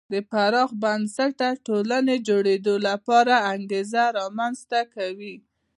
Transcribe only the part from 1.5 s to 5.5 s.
ټولنې جوړېدو لپاره انګېزه رامنځته کوي.